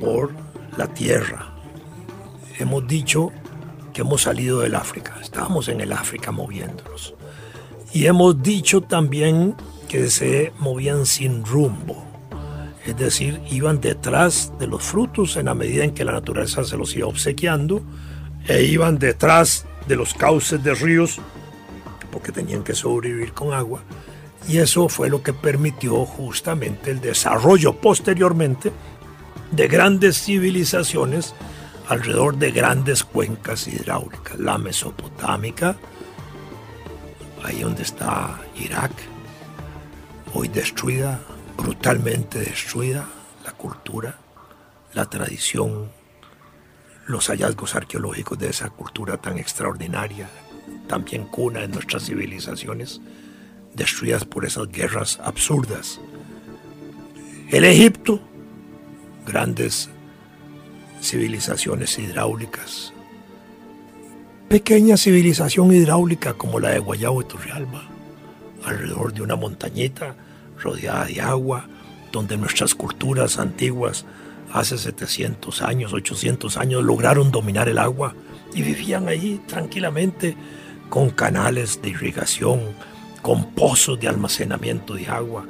por 0.00 0.32
la 0.76 0.86
tierra. 0.86 1.54
Hemos 2.58 2.86
dicho 2.86 3.30
que 3.92 4.02
hemos 4.02 4.22
salido 4.22 4.60
del 4.60 4.74
África. 4.74 5.16
Estábamos 5.20 5.68
en 5.68 5.80
el 5.80 5.92
África 5.92 6.30
moviéndonos. 6.30 7.14
Y 7.92 8.06
hemos 8.06 8.42
dicho 8.42 8.82
también 8.82 9.54
que 9.88 10.10
se 10.10 10.52
movían 10.58 11.06
sin 11.06 11.44
rumbo. 11.44 12.04
Es 12.86 12.96
decir, 12.96 13.40
iban 13.50 13.80
detrás 13.80 14.52
de 14.58 14.66
los 14.66 14.82
frutos 14.82 15.36
en 15.36 15.46
la 15.46 15.54
medida 15.54 15.84
en 15.84 15.92
que 15.92 16.04
la 16.04 16.12
naturaleza 16.12 16.64
se 16.64 16.76
los 16.76 16.94
iba 16.96 17.08
obsequiando 17.08 17.82
e 18.46 18.62
iban 18.62 18.98
detrás 18.98 19.66
de 19.86 19.96
los 19.96 20.14
cauces 20.14 20.62
de 20.62 20.74
ríos 20.74 21.20
porque 22.10 22.32
tenían 22.32 22.62
que 22.62 22.74
sobrevivir 22.74 23.32
con 23.32 23.52
agua. 23.52 23.82
Y 24.48 24.58
eso 24.58 24.88
fue 24.88 25.08
lo 25.08 25.22
que 25.22 25.32
permitió 25.32 26.04
justamente 26.04 26.90
el 26.90 27.00
desarrollo 27.00 27.76
posteriormente 27.76 28.72
de 29.50 29.68
grandes 29.68 30.22
civilizaciones 30.22 31.34
alrededor 31.88 32.36
de 32.36 32.50
grandes 32.52 33.04
cuencas 33.04 33.66
hidráulicas. 33.68 34.38
La 34.38 34.58
mesopotámica, 34.58 35.76
ahí 37.44 37.60
donde 37.60 37.82
está 37.82 38.40
Irak, 38.56 38.92
hoy 40.32 40.48
destruida, 40.48 41.20
brutalmente 41.56 42.38
destruida, 42.38 43.08
la 43.44 43.52
cultura, 43.52 44.16
la 44.94 45.06
tradición, 45.06 45.90
los 47.06 47.28
hallazgos 47.28 47.74
arqueológicos 47.74 48.38
de 48.38 48.50
esa 48.50 48.70
cultura 48.70 49.16
tan 49.16 49.38
extraordinaria, 49.38 50.28
también 50.86 51.24
cuna 51.24 51.60
de 51.60 51.68
nuestras 51.68 52.04
civilizaciones, 52.06 53.00
destruidas 53.74 54.24
por 54.24 54.44
esas 54.44 54.68
guerras 54.68 55.18
absurdas. 55.22 56.00
El 57.50 57.64
Egipto, 57.64 58.20
grandes 59.26 59.90
civilizaciones 61.02 61.98
hidráulicas. 61.98 62.92
Pequeña 64.48 64.96
civilización 64.96 65.72
hidráulica 65.72 66.34
como 66.34 66.60
la 66.60 66.70
de 66.70 66.78
Guayabo 66.80 67.22
y 67.22 67.24
Turrialba, 67.24 67.84
alrededor 68.64 69.12
de 69.12 69.22
una 69.22 69.36
montañita 69.36 70.16
rodeada 70.60 71.06
de 71.06 71.20
agua, 71.20 71.68
donde 72.12 72.36
nuestras 72.36 72.74
culturas 72.74 73.38
antiguas 73.38 74.04
hace 74.52 74.78
700 74.78 75.62
años, 75.62 75.92
800 75.92 76.56
años 76.56 76.82
lograron 76.82 77.30
dominar 77.30 77.68
el 77.68 77.78
agua 77.78 78.14
y 78.54 78.62
vivían 78.62 79.08
allí 79.08 79.40
tranquilamente 79.46 80.36
con 80.88 81.10
canales 81.10 81.80
de 81.82 81.90
irrigación, 81.90 82.60
con 83.22 83.52
pozos 83.52 84.00
de 84.00 84.08
almacenamiento 84.08 84.94
de 84.94 85.06
agua, 85.06 85.46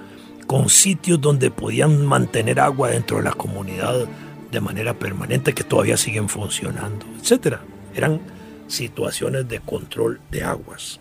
con 0.46 0.68
sitios 0.68 1.20
donde 1.20 1.50
podían 1.50 2.04
mantener 2.04 2.60
agua 2.60 2.90
dentro 2.90 3.18
de 3.18 3.24
la 3.24 3.32
comunidad 3.32 4.06
de 4.50 4.60
manera 4.60 4.98
permanente 4.98 5.54
que 5.54 5.64
todavía 5.64 5.96
siguen 5.96 6.28
funcionando, 6.28 7.06
etc. 7.22 7.58
Eran 7.94 8.20
situaciones 8.66 9.48
de 9.48 9.60
control 9.60 10.20
de 10.30 10.44
aguas. 10.44 11.00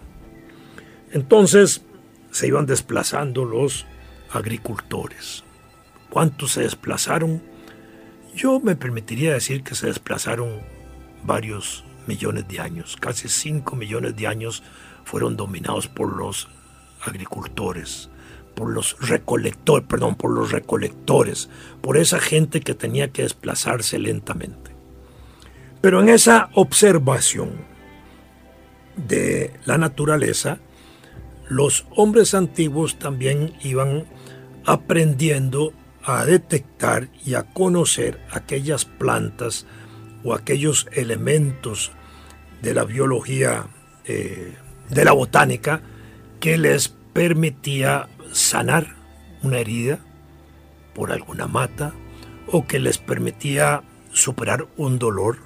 Entonces 1.12 1.82
se 2.32 2.48
iban 2.48 2.66
desplazando 2.66 3.46
los 3.46 3.86
agricultores. 4.32 5.44
¿Cuántos 6.10 6.54
se 6.54 6.62
desplazaron? 6.62 7.42
Yo 8.36 8.60
me 8.60 8.76
permitiría 8.76 9.34
decir 9.34 9.64
que 9.64 9.76
se 9.76 9.88
desplazaron 9.88 10.62
varios 11.24 11.84
millones 12.08 12.48
de 12.48 12.60
años, 12.60 12.98
casi 13.00 13.28
5 13.28 13.76
millones 13.76 14.16
de 14.16 14.28
años 14.28 14.64
fueron 15.04 15.36
dominados 15.36 15.88
por 15.88 16.16
los 16.16 16.48
agricultores 17.02 18.10
por 18.60 18.74
los 18.74 18.98
recolectores, 19.00 19.88
perdón, 19.88 20.16
por 20.16 20.32
los 20.32 20.52
recolectores, 20.52 21.50
por 21.80 21.96
esa 21.96 22.20
gente 22.20 22.60
que 22.60 22.76
tenía 22.76 23.08
que 23.08 23.22
desplazarse 23.22 23.98
lentamente. 23.98 24.72
Pero 25.80 26.02
en 26.02 26.10
esa 26.10 26.50
observación 26.56 27.52
de 28.98 29.54
la 29.64 29.78
naturaleza, 29.78 30.58
los 31.48 31.86
hombres 31.96 32.34
antiguos 32.34 33.00
también 33.00 33.54
iban 33.62 34.04
aprendiendo 34.66 35.72
a 36.18 36.26
detectar 36.26 37.10
y 37.26 37.36
a 37.36 37.44
conocer 37.44 38.20
aquellas 38.32 38.86
plantas 38.86 39.66
o 40.24 40.34
aquellos 40.34 40.88
elementos 40.92 41.92
de 42.62 42.74
la 42.74 42.84
biología, 42.84 43.68
eh, 44.06 44.56
de 44.90 45.06
la 45.06 45.12
botánica, 45.12 45.82
que 46.40 46.58
les 46.58 46.90
permitía 46.90 48.10
sanar 48.32 48.96
una 49.44 49.60
herida 49.60 50.00
por 50.94 51.12
alguna 51.12 51.48
mata 51.48 51.94
o 52.48 52.66
que 52.66 52.80
les 52.80 52.98
permitía 52.98 53.84
superar 54.12 54.68
un 54.78 55.00
dolor 55.00 55.38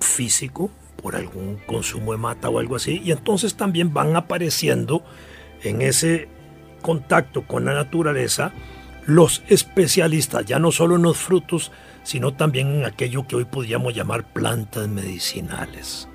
físico 0.00 0.70
por 1.00 1.16
algún 1.16 1.58
consumo 1.66 2.12
de 2.12 2.18
mata 2.18 2.48
o 2.48 2.58
algo 2.58 2.76
así. 2.76 3.00
Y 3.04 3.12
entonces 3.12 3.54
también 3.54 3.92
van 3.92 4.16
apareciendo 4.16 5.04
en 5.62 5.82
ese 5.82 6.28
contacto 6.82 7.46
con 7.46 7.66
la 7.66 7.74
naturaleza 7.74 8.52
los 9.06 9.42
especialistas, 9.48 10.44
ya 10.46 10.58
no 10.58 10.72
solo 10.72 10.96
en 10.96 11.02
los 11.02 11.16
frutos, 11.16 11.72
sino 12.02 12.34
también 12.34 12.68
en 12.68 12.84
aquello 12.84 13.26
que 13.26 13.36
hoy 13.36 13.44
podríamos 13.44 13.94
llamar 13.94 14.24
plantas 14.24 14.88
medicinales. 14.88 16.08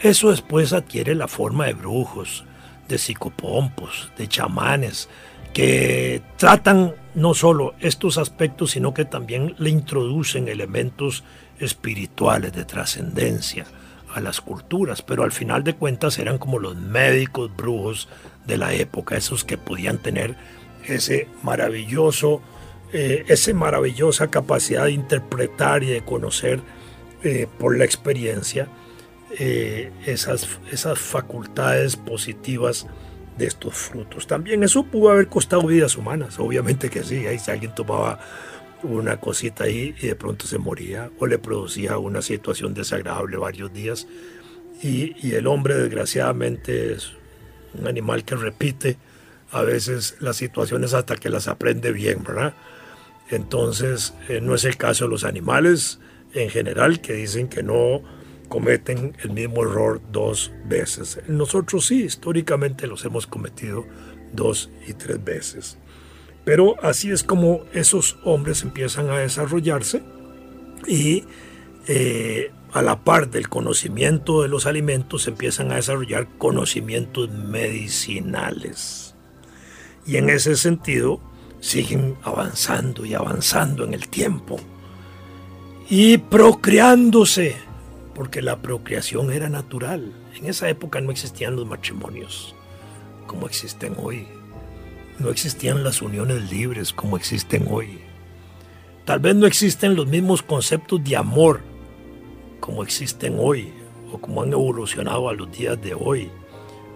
Eso 0.00 0.30
después 0.30 0.72
adquiere 0.72 1.14
la 1.14 1.28
forma 1.28 1.66
de 1.66 1.74
brujos, 1.74 2.44
de 2.88 2.98
psicopompos, 2.98 4.10
de 4.18 4.28
chamanes, 4.28 5.08
que 5.52 6.20
tratan 6.36 6.94
no 7.14 7.32
solo 7.32 7.74
estos 7.80 8.18
aspectos, 8.18 8.72
sino 8.72 8.92
que 8.92 9.04
también 9.04 9.54
le 9.58 9.70
introducen 9.70 10.48
elementos 10.48 11.22
espirituales 11.58 12.52
de 12.52 12.64
trascendencia 12.64 13.64
a 14.12 14.20
las 14.20 14.40
culturas, 14.40 15.02
pero 15.02 15.22
al 15.22 15.32
final 15.32 15.64
de 15.64 15.74
cuentas 15.74 16.18
eran 16.18 16.38
como 16.38 16.58
los 16.58 16.76
médicos 16.76 17.54
brujos 17.56 18.08
de 18.46 18.58
la 18.58 18.74
época, 18.74 19.16
esos 19.16 19.44
que 19.44 19.56
podían 19.56 19.98
tener 19.98 20.36
ese 20.86 21.28
maravilloso, 21.42 22.40
eh, 22.92 23.24
esa 23.28 23.52
maravillosa 23.54 24.30
capacidad 24.30 24.84
de 24.84 24.92
interpretar 24.92 25.82
y 25.82 25.88
de 25.88 26.04
conocer 26.04 26.60
eh, 27.22 27.46
por 27.58 27.76
la 27.76 27.84
experiencia 27.84 28.68
eh, 29.38 29.90
esas, 30.06 30.48
esas 30.70 30.98
facultades 30.98 31.96
positivas 31.96 32.86
de 33.38 33.46
estos 33.46 33.74
frutos. 33.74 34.26
También 34.26 34.62
eso 34.62 34.84
pudo 34.84 35.10
haber 35.10 35.28
costado 35.28 35.66
vidas 35.66 35.96
humanas, 35.96 36.38
obviamente 36.38 36.90
que 36.90 37.02
sí, 37.02 37.26
ahí 37.26 37.38
si 37.38 37.50
alguien 37.50 37.74
tomaba 37.74 38.20
una 38.82 39.16
cosita 39.16 39.64
ahí 39.64 39.94
y 40.00 40.08
de 40.08 40.14
pronto 40.14 40.46
se 40.46 40.58
moría 40.58 41.10
o 41.18 41.26
le 41.26 41.38
producía 41.38 41.98
una 41.98 42.22
situación 42.22 42.74
desagradable 42.74 43.36
varios 43.38 43.72
días. 43.72 44.06
Y, 44.82 45.16
y, 45.26 45.34
el 45.34 45.46
hombre 45.46 45.76
desgraciadamente 45.76 46.92
es 46.92 47.12
un 47.72 47.86
animal 47.86 48.24
que 48.24 48.34
repite 48.34 48.98
a 49.54 49.62
veces 49.62 50.16
las 50.18 50.36
situaciones 50.36 50.94
hasta 50.94 51.16
que 51.16 51.30
las 51.30 51.46
aprende 51.46 51.92
bien, 51.92 52.24
¿verdad? 52.24 52.54
Entonces 53.30 54.12
eh, 54.28 54.40
no 54.42 54.54
es 54.54 54.64
el 54.64 54.76
caso 54.76 55.04
de 55.04 55.10
los 55.10 55.24
animales 55.24 56.00
en 56.34 56.50
general 56.50 57.00
que 57.00 57.12
dicen 57.12 57.48
que 57.48 57.62
no 57.62 58.02
cometen 58.48 59.16
el 59.22 59.30
mismo 59.30 59.62
error 59.62 60.00
dos 60.10 60.52
veces. 60.66 61.20
Nosotros 61.28 61.86
sí, 61.86 62.02
históricamente 62.02 62.88
los 62.88 63.04
hemos 63.04 63.28
cometido 63.28 63.86
dos 64.32 64.70
y 64.88 64.94
tres 64.94 65.22
veces. 65.22 65.78
Pero 66.44 66.74
así 66.82 67.10
es 67.10 67.22
como 67.22 67.64
esos 67.72 68.18
hombres 68.24 68.62
empiezan 68.62 69.08
a 69.08 69.18
desarrollarse 69.18 70.02
y 70.86 71.24
eh, 71.86 72.50
a 72.72 72.82
la 72.82 73.04
par 73.04 73.30
del 73.30 73.48
conocimiento 73.48 74.42
de 74.42 74.48
los 74.48 74.66
alimentos 74.66 75.28
empiezan 75.28 75.70
a 75.70 75.76
desarrollar 75.76 76.26
conocimientos 76.38 77.30
medicinales. 77.30 79.03
Y 80.06 80.16
en 80.16 80.28
ese 80.28 80.56
sentido 80.56 81.20
siguen 81.60 82.16
avanzando 82.22 83.06
y 83.06 83.14
avanzando 83.14 83.84
en 83.84 83.94
el 83.94 84.08
tiempo 84.08 84.58
y 85.88 86.18
procreándose 86.18 87.56
porque 88.14 88.42
la 88.42 88.60
procreación 88.60 89.32
era 89.32 89.48
natural. 89.48 90.12
En 90.34 90.46
esa 90.46 90.68
época 90.68 91.00
no 91.00 91.10
existían 91.10 91.56
los 91.56 91.66
matrimonios 91.66 92.54
como 93.26 93.46
existen 93.46 93.94
hoy. 93.98 94.26
No 95.18 95.30
existían 95.30 95.84
las 95.84 96.02
uniones 96.02 96.50
libres 96.50 96.92
como 96.92 97.16
existen 97.16 97.66
hoy. 97.70 98.00
Tal 99.04 99.20
vez 99.20 99.34
no 99.34 99.46
existen 99.46 99.96
los 99.96 100.06
mismos 100.06 100.42
conceptos 100.42 101.02
de 101.04 101.16
amor 101.16 101.60
como 102.60 102.82
existen 102.82 103.36
hoy 103.38 103.72
o 104.12 104.18
como 104.18 104.42
han 104.42 104.52
evolucionado 104.52 105.28
a 105.28 105.34
los 105.34 105.52
días 105.52 105.80
de 105.82 105.94
hoy, 105.94 106.30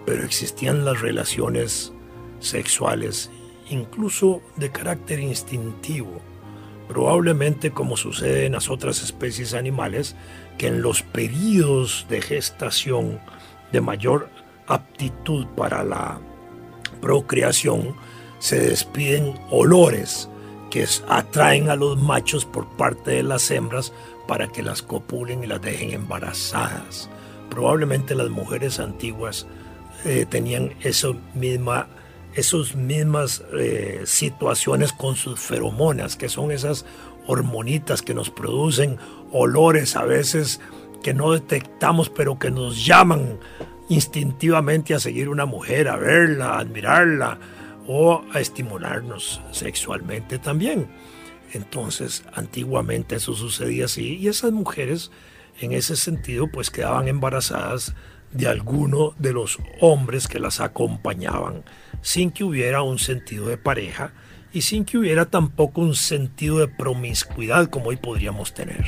pero 0.05 0.23
existían 0.23 0.83
las 0.83 1.01
relaciones 1.01 1.93
sexuales, 2.39 3.29
incluso 3.69 4.41
de 4.55 4.71
carácter 4.71 5.19
instintivo, 5.19 6.21
probablemente 6.87 7.71
como 7.71 7.97
sucede 7.97 8.45
en 8.45 8.53
las 8.53 8.69
otras 8.69 9.03
especies 9.03 9.53
animales, 9.53 10.15
que 10.57 10.67
en 10.67 10.81
los 10.81 11.03
periodos 11.03 12.05
de 12.09 12.21
gestación 12.21 13.19
de 13.71 13.81
mayor 13.81 14.29
aptitud 14.67 15.45
para 15.55 15.83
la 15.83 16.19
procreación 17.01 17.95
se 18.39 18.59
despiden 18.59 19.39
olores 19.49 20.29
que 20.69 20.85
atraen 21.07 21.69
a 21.69 21.75
los 21.75 22.01
machos 22.01 22.45
por 22.45 22.67
parte 22.77 23.11
de 23.11 23.23
las 23.23 23.49
hembras 23.51 23.91
para 24.27 24.47
que 24.47 24.61
las 24.61 24.81
copulen 24.81 25.43
y 25.43 25.47
las 25.47 25.61
dejen 25.61 25.91
embarazadas. 25.91 27.09
Probablemente 27.49 28.13
las 28.13 28.29
mujeres 28.29 28.79
antiguas 28.79 29.47
eh, 30.05 30.25
tenían 30.29 30.73
eso 30.81 31.15
misma, 31.33 31.87
esas 32.33 32.75
mismas 32.75 33.43
eh, 33.53 34.01
situaciones 34.05 34.93
con 34.93 35.15
sus 35.15 35.39
feromonas, 35.39 36.15
que 36.15 36.29
son 36.29 36.51
esas 36.51 36.85
hormonitas 37.27 38.01
que 38.01 38.13
nos 38.13 38.29
producen 38.29 38.97
olores 39.31 39.95
a 39.95 40.05
veces 40.05 40.59
que 41.03 41.13
no 41.13 41.31
detectamos, 41.31 42.09
pero 42.09 42.39
que 42.39 42.51
nos 42.51 42.85
llaman 42.85 43.39
instintivamente 43.89 44.93
a 44.93 44.99
seguir 44.99 45.29
una 45.29 45.45
mujer, 45.45 45.87
a 45.87 45.97
verla, 45.97 46.51
a 46.51 46.59
admirarla 46.59 47.39
o 47.87 48.23
a 48.31 48.39
estimularnos 48.39 49.41
sexualmente 49.51 50.37
también. 50.37 50.87
Entonces, 51.53 52.23
antiguamente 52.33 53.15
eso 53.15 53.33
sucedía 53.33 53.85
así 53.85 54.17
y 54.17 54.27
esas 54.27 54.51
mujeres 54.51 55.11
en 55.59 55.71
ese 55.71 55.95
sentido 55.95 56.47
pues 56.51 56.69
quedaban 56.69 57.07
embarazadas 57.07 57.95
de 58.31 58.47
alguno 58.47 59.13
de 59.17 59.33
los 59.33 59.59
hombres 59.81 60.27
que 60.27 60.39
las 60.39 60.59
acompañaban, 60.59 61.63
sin 62.01 62.31
que 62.31 62.43
hubiera 62.43 62.81
un 62.81 62.99
sentido 62.99 63.47
de 63.47 63.57
pareja 63.57 64.13
y 64.53 64.61
sin 64.61 64.85
que 64.85 64.97
hubiera 64.97 65.25
tampoco 65.25 65.81
un 65.81 65.95
sentido 65.95 66.57
de 66.59 66.67
promiscuidad 66.67 67.69
como 67.69 67.87
hoy 67.89 67.97
podríamos 67.97 68.53
tener. 68.53 68.85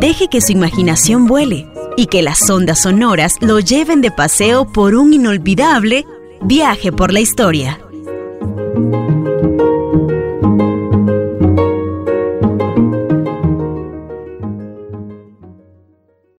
Deje 0.00 0.28
que 0.28 0.40
su 0.40 0.52
imaginación 0.52 1.26
vuele 1.26 1.66
y 1.96 2.06
que 2.06 2.22
las 2.22 2.48
ondas 2.48 2.82
sonoras 2.82 3.36
lo 3.40 3.60
lleven 3.60 4.00
de 4.00 4.10
paseo 4.10 4.70
por 4.70 4.94
un 4.94 5.12
inolvidable 5.12 6.06
viaje 6.42 6.92
por 6.92 7.12
la 7.12 7.20
historia. 7.20 7.80